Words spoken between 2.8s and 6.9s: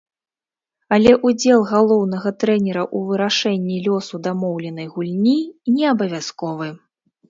ў вырашэнні лёсу дамоўленай гульні неабавязковы.